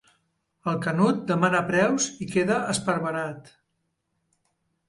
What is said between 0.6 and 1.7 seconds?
El Canut demana